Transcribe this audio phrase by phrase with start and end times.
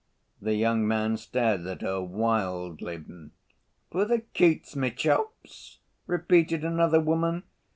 [0.41, 3.03] The young man stared at her wildly.
[3.91, 5.77] "For the Kuzmitchovs?"
[6.07, 7.43] repeated another woman.